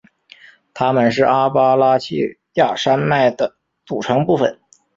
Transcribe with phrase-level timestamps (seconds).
[0.73, 3.55] 它们是阿巴拉契亚山脉的
[3.85, 4.59] 组成部分。